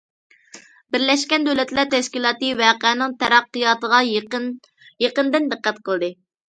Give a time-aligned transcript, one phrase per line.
[0.95, 6.17] بىرلەشكەن دۆلەتلەر تەشكىلاتى ۋەقەنىڭ تەرەققىياتىغا يېقىندىن دىققەت قىلدى.